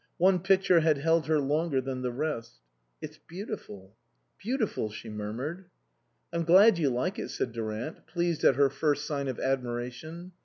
One 0.17 0.39
picture 0.39 0.79
had 0.79 0.97
held 0.97 1.27
her 1.27 1.37
longer 1.39 1.79
than 1.79 2.01
the 2.01 2.09
rest." 2.11 2.55
It's 3.03 3.19
beautiful 3.19 3.95
beautiful," 4.39 4.89
she 4.89 5.09
murmured." 5.09 5.65
I'm 6.33 6.43
glad 6.43 6.79
you 6.79 6.89
like 6.89 7.19
it," 7.19 7.29
said 7.29 7.51
Durant, 7.51 8.07
pleased 8.07 8.43
at 8.43 8.55
her 8.55 8.71
first 8.71 9.05
sign 9.05 9.27
of 9.27 9.39
admiration. 9.39 10.31